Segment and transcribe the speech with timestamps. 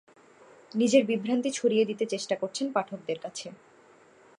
[0.71, 3.47] নিজের বিভ্রান্তি ছড়িয়ে দিতে চেষ্টা করছেন পাঠকদের কাছে।